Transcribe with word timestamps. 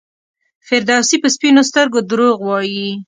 فردوسي 0.67 1.17
په 1.23 1.27
سپینو 1.35 1.61
سترګو 1.69 1.99
دروغ 2.11 2.37
وایي. 2.47 2.89